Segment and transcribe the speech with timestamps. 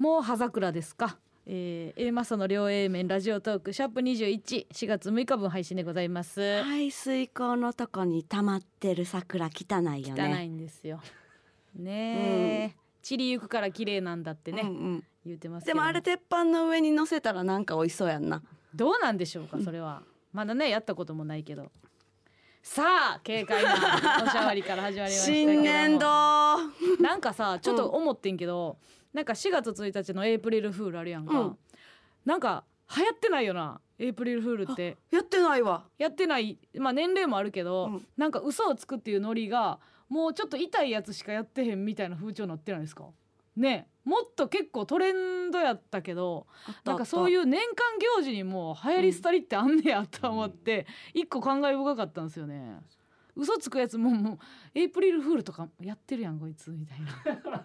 [0.00, 1.18] もう葉桜ですか。
[1.44, 6.62] えー、A マッソの両 A 面ラジオトークシャープ214月6日分配信でございます。
[6.62, 10.34] 排水溝のとこに溜まってる桜汚いよね。
[10.34, 11.02] 汚いんですよ。
[11.74, 15.04] ねえ、散りゆくから綺麗なんだってね、うんうん。
[15.26, 18.42] 言ってますでもあれ鉄板の上に乗せたらなんか美味しそうやんな。
[18.74, 20.02] どうなんでしょうかそれは。
[20.32, 21.70] まだねやったこともないけど。
[22.62, 22.84] さ
[23.16, 23.74] あ軽快な
[24.24, 25.52] おしゃわりから始まりましたけども。
[25.52, 26.06] 新年度。
[27.02, 28.78] なんかさちょっと思ってんけど、
[29.12, 31.58] なんか4月1日のエイプリルフールあるやんか、うん。
[32.24, 32.64] なんか
[32.96, 34.96] 流行ってないよなエイプリルフールって。
[35.10, 35.84] やってないわ。
[35.98, 38.06] やってないまあ年齢もあるけど、うん。
[38.16, 43.04] なんか嘘をつくっていうノリがもうちょっと痛いやつしかやってへんみたいな風潮になってないですか？
[43.56, 46.46] ねえもっと結構トレンドやったけど
[46.84, 52.80] なんかそういうう年間行事にも流行り廃りってあんねやと思って一個感慨深かったんですよね。
[53.36, 54.38] 嘘つくやつももう
[54.74, 57.58] エイプリルフールとかやってるやんこいつみたいな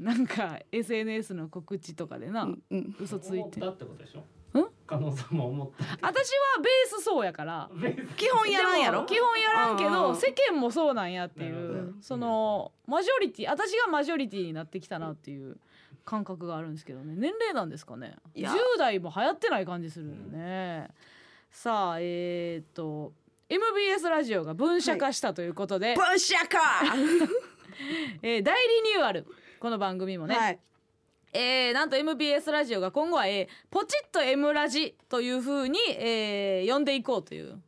[0.00, 2.96] なんか SNS の告知とかでな、うんうん。
[3.00, 3.36] 嘘ついて。
[3.38, 4.20] 思ったってことでしょ？
[4.58, 4.66] ん？
[4.86, 7.70] 加納さんも思った私はベースそうやから。
[8.16, 9.04] 基本やらんやろ？
[9.06, 15.56] 基本やらんけど世間もそうなんやっていうどそのマジョリティ私がマジョリティになってきたなっていう
[16.04, 17.14] 感覚があるんですけどね。
[17.16, 18.16] 年齢なんですかね？
[18.34, 18.50] いや。
[18.50, 20.88] 10代も流行ってない感じするよね、
[21.52, 23.12] さあえー、っと
[23.48, 26.58] MBS ラジオが分社化したということで、ブッシャカ
[28.22, 29.26] えー大リニューアル
[29.60, 30.58] この番組もね、はい。
[31.32, 37.58] えーなんと MBS ラジオが今後は、えーポチッと M ラジという風に、えー呼んでいこうという、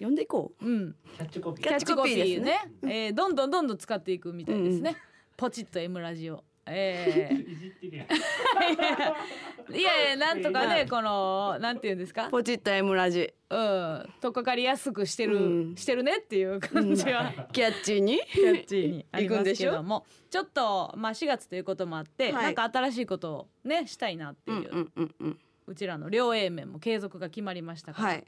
[0.00, 0.68] 呼んでいこう？
[0.68, 1.64] ん、キャッチコピー。
[1.64, 2.44] キャッチコピーね。
[2.82, 4.96] ですえーどんどんどんどん使っていくみたいですね、
[5.36, 8.06] ポチッと M ラジオえ いじってるやん。
[8.06, 12.28] ー、いやいやなんとかねこのなんていうんですか？
[12.28, 13.32] うポチッと M ラジ。
[13.50, 14.08] うん。
[14.20, 15.76] とっかかりやすくしてる、うん。
[15.76, 18.18] してるねっていう感じは、キャッチーに？
[18.32, 19.70] キャッチーにあります行くんでしょ？
[19.72, 22.44] けどもちょっとまあ4月ということもあって、はい。
[22.44, 25.38] なんか新しいことをねしたいなっていう、うんうんうんうん。
[25.66, 28.24] うちらの両 A 面も継続が決まりましたから、はい。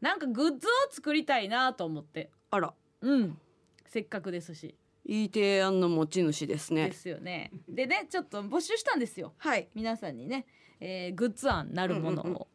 [0.00, 2.30] なんかグッズを作りたいなと思って。
[2.50, 2.72] あら。
[3.02, 3.38] うん。
[3.86, 6.88] せっかくですしいい提案の持ち主ですね。
[6.88, 7.50] ですよね。
[7.68, 9.32] でねちょっと募集したんですよ。
[9.38, 9.68] はい。
[9.74, 10.46] 皆さんにね、
[10.80, 12.48] えーグッズ案なるものを。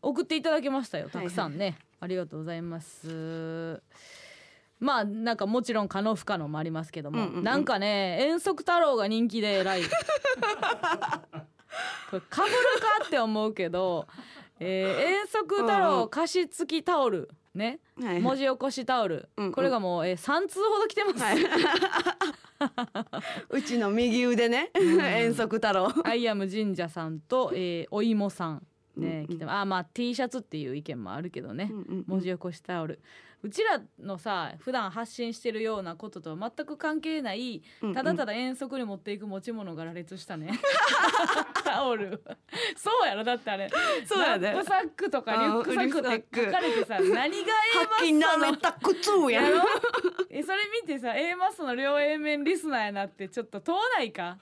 [0.00, 3.82] 送っていただきましたよたくさんね、ありがとうございます。
[4.78, 7.44] まあなんかもちろん可能不可能もありますけども、うんうんうん。
[7.44, 9.82] なんかね遠足太郎が人気で偉い。
[12.10, 12.54] これかぶる
[13.00, 14.06] かって思うけど、
[14.60, 17.80] えー遠足太郎ん加湿付きタオルね。
[18.00, 18.14] はい。
[18.14, 19.52] はい文字起こしタオル、うんうん。
[19.52, 21.38] これがもう、えー、3通ほど来てます、はい。
[23.50, 24.70] うちの右腕ね。
[24.74, 25.92] 遠足太郎。
[26.04, 28.66] アイアム神社さんと、えーお芋さん
[28.96, 29.26] ね、うんうん。
[29.26, 32.04] 来てあまあ T シャツっていう意見もあるけどね、うんうん。
[32.06, 33.00] 文字起こしタオル
[33.40, 37.94] うちらのさ普段発信してるようなこととは全く関係ないうんうん。
[37.94, 40.50] ただただ遠足に持っていく持ち物が羅列したね。
[41.64, 42.20] タオル。
[42.76, 43.70] そうやろだってあれ。
[44.06, 47.52] そうやねラップサックとかリュックサックって書かれてさ何が
[48.10, 49.50] A マッソのめた靴やや。
[49.50, 49.64] ろ
[50.30, 54.36] えそれ見てさ A マッソの両 A 面リスナーやなってちょっと遠ないか？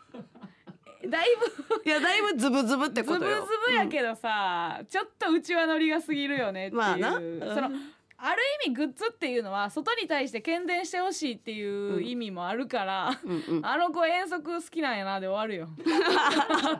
[1.03, 3.47] えだいぶいやだいぶズブズブってズブズことよ。
[3.69, 7.13] ブやけどさ、ちょっとうちわ乗りが過ぎるよねっていう、まあな。
[7.55, 7.71] その
[8.19, 13.67] ある意味グッズっていうのは外に対して喧伝してほしいっていう意味もあるから、うんうん。
[13.67, 15.69] あの子遠足好きなんやなで終わるよ。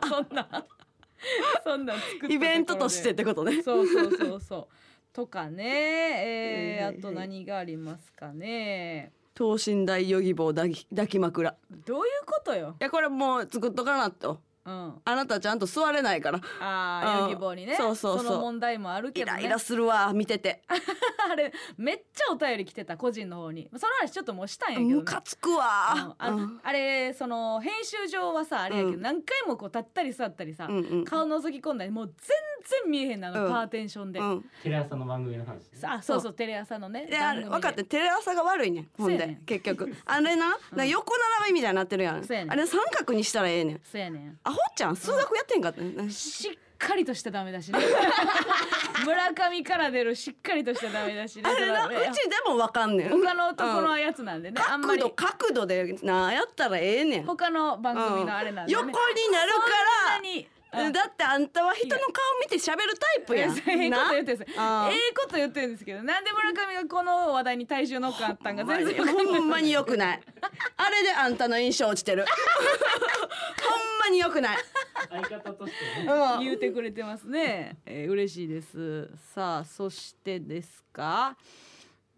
[0.09, 0.65] そんな
[1.63, 1.95] そんな
[2.29, 3.61] イベントとしてってことね。
[3.61, 4.67] そうそうそうそう。
[5.13, 9.11] とかね、えーはいはいはいあと何がありますかね。
[9.33, 11.49] 等身大ヨギボー抱き抱き枕。
[11.51, 11.53] い
[11.85, 14.31] どういうことよ、やこれもう作っとかなと。
[14.31, 14.37] うん、
[14.69, 16.37] あなたちゃんと座れないから。
[16.37, 16.43] うん。
[16.63, 17.75] ああヨギボーにね。
[17.75, 18.33] そうそうそう。
[18.35, 19.39] の問題もあるけどね。
[19.39, 20.61] イライラするわ見てて。
[21.29, 23.69] あれめっちゃお便り来てた個人の方に。
[23.75, 24.95] その話ちょっともうしたんやけど、ね。
[24.95, 25.57] ム、カつくうん。
[25.57, 26.59] わあうん。
[26.63, 29.01] あれその編集上はさあれやけど、うん。
[29.01, 31.05] 何回もこう立ったり座ったりさ、うんうん。
[31.05, 32.35] 顔覗き込んだりもう全
[32.83, 33.51] 然見えへんなあの、うん。
[33.51, 34.49] パーテンションで、うん。
[34.63, 35.63] テレ朝の番組の話ね。
[35.83, 36.21] あそう。
[36.21, 37.49] そうテレ朝のねであれ番組で。
[37.49, 39.95] 分かってテレ朝が悪いねんほんで結局。
[40.05, 42.23] あれな な横並びみたいになってるやん。
[42.23, 42.51] そうやねん。
[42.51, 43.81] あれ三角にしたらええねん。
[43.83, 44.39] そうやねん。
[44.43, 47.79] アホちゃん数学やってんかってしっかりとしたダメだしね。
[49.05, 51.43] 村上から出るしっかりとしたダメだしね。
[51.45, 53.09] あれなそうのちでも分かんねん。
[53.09, 55.01] 他の男のやつなんでね、あんまり。
[55.01, 57.25] 角度角度でなやったらええねん。
[57.25, 58.79] 他の番組のあれなんで、ね。
[58.79, 58.93] 横に
[59.31, 59.67] なるそんか
[60.13, 63.57] なにらだってあんたは人の顔見て喋るタイプやん。
[63.57, 64.45] ええこと言ってるんです。
[64.57, 70.21] あええこと言ってるんですけどなんで村上がこの話題に体重乗っかったんか全然ほんまに良くない。
[70.77, 72.25] あれであんたの印象落ちてる。
[72.27, 74.57] ほんまに良くない。
[75.09, 76.11] 相方としてね。
[76.11, 76.39] うん。
[76.43, 79.09] 言うてくれてますね、えー、嬉しいです。
[79.33, 81.37] さあそしてですか。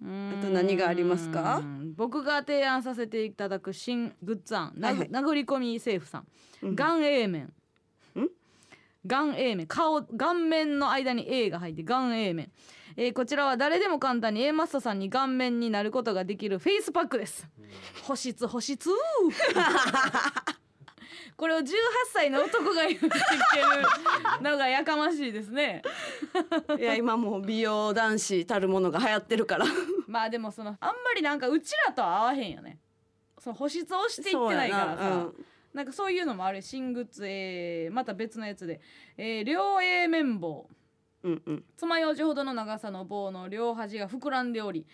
[0.02, 1.58] あと何がありますか？
[1.58, 5.10] うん僕が提案させていただく新グッズ案、なはいはい。
[5.10, 6.28] 殴り込み政府さん、
[6.62, 6.76] うん。
[6.76, 7.54] 顔 A 面ん
[9.08, 9.68] 顔 A 面。
[9.68, 12.52] 顔顔面の間に A が入って顔 A 面、
[12.98, 17.48] えーこちらは誰でも簡単に A マストさんに顔面になることができるフェイスパックです。
[18.04, 18.90] 保湿保湿
[21.38, 21.64] これを18
[22.14, 25.82] 歳の男が言ってきてるのがやかましいですね。
[26.78, 29.66] いや今もう美容男子たるものが流行ってるから。
[30.08, 32.80] まあでもそのあんまりなんかうちらとは合わへんよね。
[33.38, 35.28] その保湿をしていってないからさ、
[35.74, 38.82] なうんかそういうのもある新グッズ、えーまた別のやつで、
[39.18, 40.68] えー両 A 綿棒。
[41.24, 41.64] うんうん。
[41.78, 44.86] 爪楊枝ほどの長さの棒の両端が膨らんでおり、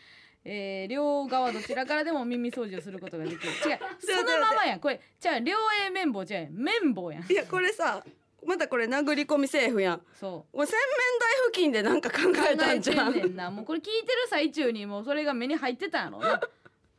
[0.44, 3.42] えー両側どちらからでも耳掃除をすることができる。
[3.70, 4.80] 違うそのままやん。
[4.80, 5.56] これじゃあ両
[5.88, 7.32] A 綿棒じゃあ綿棒やん。
[7.32, 8.04] いやこれさ
[8.46, 10.02] またこれ殴り込みセーフやん。
[10.14, 10.56] そう。
[10.56, 12.18] これ洗面台付近でなんか考
[12.52, 13.14] えたんじゃん。
[13.14, 13.36] 考えてんねん。
[13.38, 16.42] なもうこれ聞いてる最中にもうそれが目に入ってたんやろな。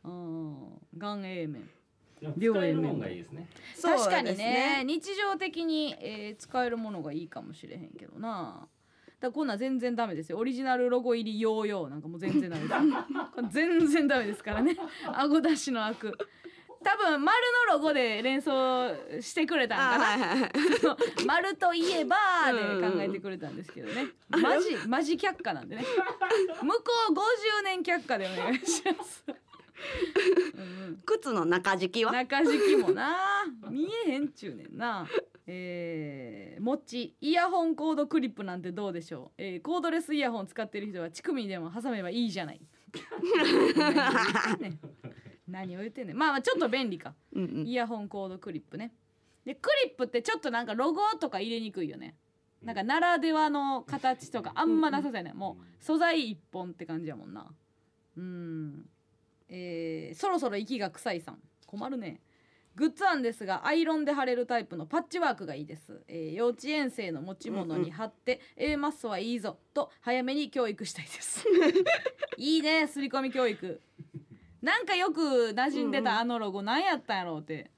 [0.05, 1.69] うん顔 A 面
[2.21, 3.49] 使えるもんがいいですね。
[3.75, 4.83] そう確かにですね。
[4.85, 8.69] 日常的に、えー使えるものがいいかもしれへんけどな。
[9.21, 10.39] だこんなん全然ダメですよ。
[10.39, 12.75] オリジナルロゴ入りヨーヨーなんかもう全然ダメです。
[13.51, 14.77] 全然ダメですからね。
[15.07, 16.17] 顎出しの悪
[16.87, 17.37] 多分丸
[17.69, 20.51] のロゴで連想してくれたんかな、あはいはいはい。
[21.27, 22.17] 丸といえば
[22.53, 25.85] で考えてくれたんですけどね、マジマジ却下なんでね。
[26.63, 29.25] 向こう50年却下でお願いします、
[31.05, 32.13] 靴の中敷きは？
[32.13, 33.17] 中敷きもな。
[33.71, 35.07] 見えへんちゅうねんな。
[35.47, 42.61] えー、もっちイヤホンコードクリップなんてどうでしょう、えー、コードレスイヤホン使ってる人は乳首にでも挟めばいいじゃない。
[45.47, 46.17] 何を言ってんねん。
[46.19, 47.15] まあまあちょっと便利か。
[47.33, 47.67] うんうん。
[47.67, 48.93] イヤホンコードクリップね。
[49.45, 52.17] でクリップってちょっとなんかロゴとか入れにくいよね。
[52.65, 57.47] なんかならではの形とかあんまなさそうやねもう素材一本って感じやもんな。
[58.17, 58.87] うん
[59.49, 61.39] えーそろそろ息が臭いさん。
[61.67, 62.21] 困るね。
[62.75, 71.45] グッズ案ですがアイロンで貼れるタイプのパッチワークがいいです、えー幼稚園生の持ち物に貼って、A マッソはいいぞと早めに教育したいです。
[72.37, 73.81] いいね刷り込み教育。
[74.61, 75.21] なんかよく
[75.55, 77.71] 馴染んでたあのロゴ何やったんやろうって。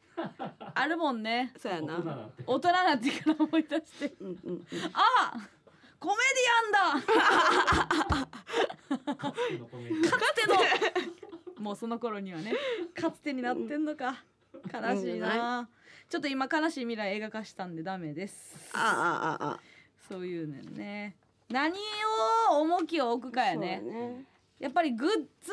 [0.75, 1.53] あるもんね。
[1.59, 2.31] そうやな。
[2.45, 4.15] 大人なってから思い出して。
[4.21, 4.67] うんうんうん。
[4.93, 5.49] あ
[6.01, 7.07] コメディアンだ。
[10.11, 10.57] かつての
[11.59, 12.55] もうその頃にはね
[12.95, 14.25] かつてになってんのか。
[14.73, 15.69] 悲しいな。
[16.09, 18.57] ちょっと今悲しい未来映画化したんでダメです。
[18.75, 19.61] ああああ
[20.09, 21.17] そういうねんね。
[21.51, 21.79] 何
[22.51, 23.81] を重きを置くかやね。
[23.81, 24.25] ね。
[24.59, 25.53] やっぱりグッズ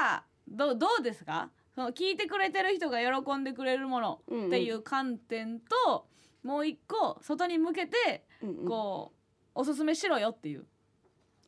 [0.00, 1.50] はどうどうですか？
[1.74, 4.46] その聞いてくれてる人が喜んでくれるものうんうん。
[4.46, 6.06] っていう観点と、
[6.42, 8.68] もう一個外に向けてうんうん。
[8.68, 9.12] こ
[9.54, 10.66] う、おすすめしろよっていう。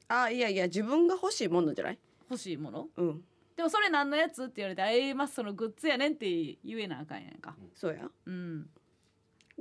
[0.09, 1.99] あいやいや自分が欲しいものじゃない？
[2.29, 2.89] 欲しいもの？
[2.97, 3.23] うん
[3.61, 6.27] でもそれ何のやつって言われたら「A マッソのグッズやねん」って
[6.65, 7.55] 言えなあかんやんか。
[7.75, 8.09] そうや。
[8.25, 8.71] うん。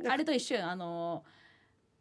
[0.02, 0.70] だあれと一緒よ。
[0.70, 1.26] あの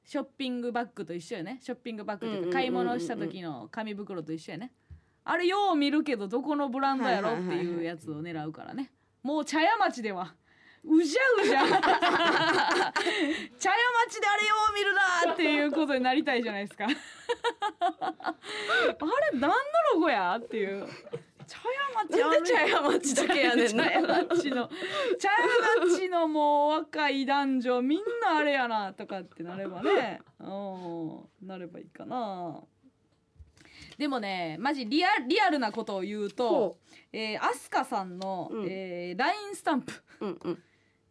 [0.04, 1.58] ショッピングバッグと一緒よね。
[1.60, 4.72] ショッピングバッグというか買い物した時の紙袋と一緒やね。
[5.24, 8.92] あれよう見るけどどこのブランドやろっていうやつを狙うからね。
[9.24, 10.36] もう茶屋町では。
[10.84, 11.58] うじゃうじゃ。
[11.66, 11.74] 茶屋
[14.06, 14.94] 町であれよう見る
[15.26, 16.86] なっていうことになりたいじゃないですか。
[16.86, 16.96] あれ
[19.32, 19.48] 何の
[19.94, 20.86] ロゴやっていう
[21.48, 23.84] 茶屋町なんで茶屋町だけやねんな。
[23.84, 24.70] 茶屋町の
[25.18, 30.20] 茶屋町のもう若い男女みんなあれやなとかってなればね。
[30.38, 30.44] う
[31.44, 32.60] んなればいいかな。
[33.96, 36.78] でもねマジリアリアルなことを言うとほ
[37.12, 38.66] えー、アスカさんの、うん。
[38.68, 39.92] えー、LINE スタンプ。
[40.20, 40.62] ううんうん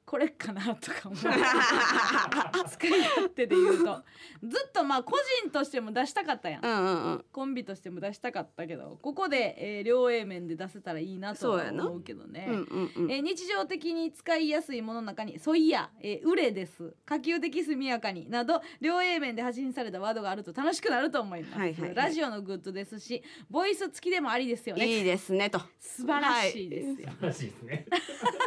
[0.08, 1.16] これかなとか思う。
[1.18, 4.04] 使い勝手で言うと。
[4.42, 6.66] ずっとまあ個人としても出したかったやん。
[6.66, 7.26] うんうんうん。
[7.30, 12.46] コンビとしても出したかったけどここで、えー、両 A 面で出せたらいいなとは思うけどね。
[12.48, 13.12] うんうんうん。
[13.12, 21.96] えー日常的に使いやすいものの中に「そういや」えー「うれです」「可及的速やかに」など両 A 面で発信されたワードがあると楽しくなると思います、はいはいはい。
[21.96, 24.88] ラジオのグッズですしボイス付きでもありですよね。
[24.88, 25.60] いいですねと。
[25.80, 27.86] 素晴らしいですよ、素晴らしいですね。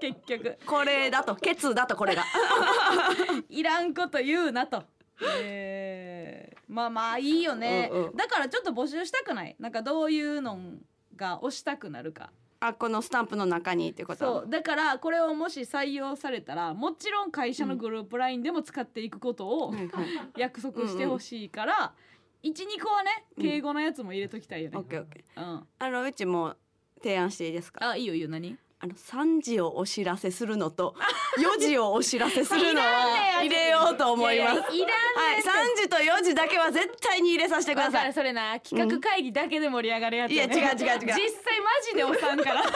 [0.00, 0.58] 結局。
[0.66, 2.24] これだとケツだとこれが。
[3.48, 4.82] いらんこと言うなと。
[5.40, 8.16] えーまあまあいいよね、うんうん。
[8.16, 9.56] だからちょっと募集したくない？
[9.58, 10.58] なんかどういうの
[11.16, 12.30] が押したくなるか。
[12.60, 14.42] あこのスタンプの中にってこと？
[14.42, 14.50] そう。
[14.50, 20.06] だからこれをもし採用されたらもちろん会社のグループ LINE でも使っていくことをはいはい。
[20.36, 21.94] 約束してほしいから、
[22.44, 23.42] 12個はねうん。
[23.42, 24.76] 敬語のやつも入れときたいよね。
[24.76, 25.42] オッ、ケーオッケー。
[25.42, 26.54] うん、あのうちも
[27.02, 27.88] 提案していいですか？
[27.88, 28.28] あいいよいいよ。
[28.28, 28.58] 何？
[28.80, 30.94] あの3時をお知らせするのと
[31.36, 34.54] 4時をお知らせするのは入れようと思います。
[34.72, 38.12] いらんはい、3時と4時だけは絶対に入れさせてください。
[38.12, 38.60] それな。
[38.60, 40.34] 企画会議だけで盛り上がるやつ、ね。
[40.36, 40.76] いや違う違う違う。
[40.76, 42.62] 実際マジで押さんから。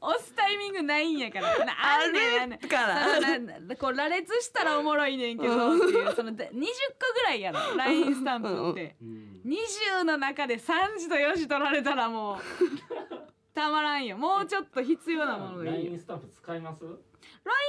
[0.00, 1.64] 押すタイミングないんやから。
[1.64, 3.76] なあんねから。
[3.76, 6.58] こう羅列したらおもろいねんけどっていうそので20個
[7.14, 8.96] ぐらいやろ LINE スタンプって。
[9.00, 9.34] うん。
[9.44, 12.38] 20の中で3時と4時取られたらもう
[13.54, 14.18] たまらんよ。
[14.18, 15.72] もうちょっと必要なものがいいよ。
[15.72, 16.96] ラインスタンプ使います？LINE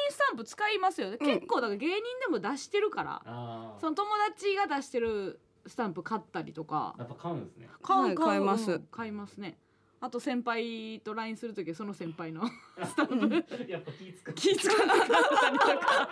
[0.10, 3.22] スタンプ使いますよ、結構だから芸人でも出してるから。
[3.25, 3.80] ああ。
[3.80, 6.96] その友達が出してるスタンプ買ったりとか。
[6.98, 7.70] やっぱ買うんですね。
[7.84, 8.72] 買うはい買います。
[8.72, 9.58] うん買いますね。
[10.01, 12.44] あと先輩と LINE する時はその先輩の
[12.84, 13.46] スタンプ。
[13.68, 14.36] やっぱ気使う。
[14.36, 16.10] 気付かなかったりとか。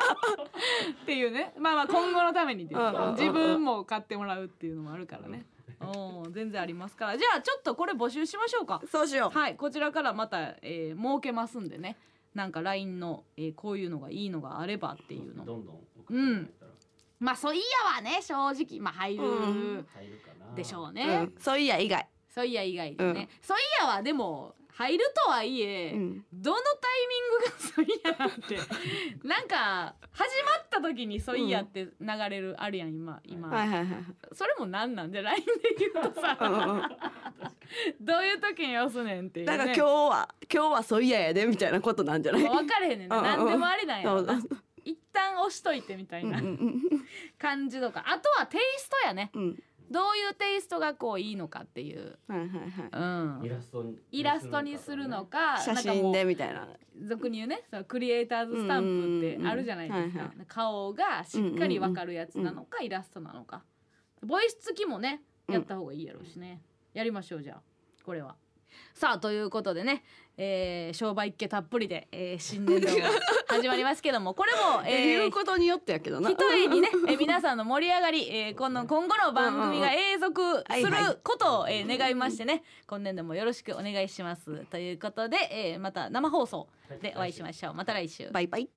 [1.04, 1.54] っていうね。
[1.58, 3.12] まあまあ今後のためにですうんうんうん。
[3.14, 5.46] 自分も買ってもらうっていうのもあるからね
[6.26, 7.18] うん全然ありますから。
[7.18, 8.82] じゃあちょっとこれ募集しましょうか。
[8.92, 9.38] そうしよう。
[9.38, 11.98] はいこちらからまた、えー設けますんでね。
[12.34, 15.46] なんか LINE の、えーこういうのがいいのがあればっていうの。
[15.46, 16.72] どんどん送ってもらえたら。
[17.20, 17.64] まあそういや
[17.96, 18.80] はね正直。
[18.80, 19.86] まあ入る。
[20.56, 22.08] でしょううね、ん、そういや以外。
[22.30, 23.28] そういや以外でね、うん。
[23.42, 26.26] そういやはでも入るとはいえ、うん。
[26.34, 28.58] どのタイミングがそういやなんて
[29.28, 33.88] なんか始まった時にそういやって流れる、あるやん今今、はいはいはい。
[34.34, 35.12] それもなんなん？
[35.12, 36.38] で LINE で言うとさ、
[38.02, 42.44] どういう時に押すねんっていう、ね、だから今日は今日はそういややでみたいなことなんじゃない？
[42.44, 44.18] 分かれへんねんな何でもありなんや
[44.86, 46.42] 一旦押しといてみたいな
[47.38, 48.04] 感じとか。
[48.06, 49.32] あとはテイストやね。
[49.34, 49.64] うんうん。
[49.94, 53.40] どういうテイストがこういいのかっていう、はいはいはい。
[53.40, 53.46] うん。
[53.46, 56.68] イ、ラストにイラストにするのか写なんかもう真でみたいな。
[57.08, 60.32] 俗に言うねそのクリエイターズスタンプってあるじゃないですか。
[60.48, 63.64] 顔がしっかりわかるやつなのかイラストなのか。
[64.26, 66.64] ボイス付きもねやった方がいいやろうしね。
[66.96, 67.62] やりましょうじゃあ。
[68.04, 68.36] これは。
[68.94, 70.04] さあということでね、
[70.38, 73.10] えー商売っ気たっぷりで、えー新年度が
[73.48, 76.30] 始まりますけども これも、ええー言うことによってやけどな。
[76.32, 84.66] 一重にね、えー 皆さんの盛り上がり、えー、この今後の番組が永続することを、えー願いましてね今年度もよろしくお願いします。
[84.72, 86.68] ということで、えーまた生放送
[87.02, 87.74] でお会いしましょう。
[87.74, 88.30] また来週。
[88.32, 88.70] バイバイ。